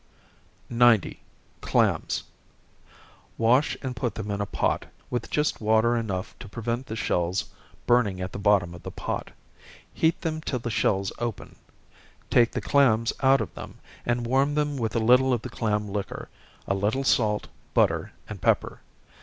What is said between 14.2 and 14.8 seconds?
warm them